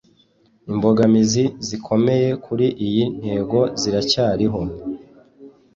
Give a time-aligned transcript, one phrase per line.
[0.71, 4.59] imbogamizi zikomeye kuri iyi ntego ziracyariho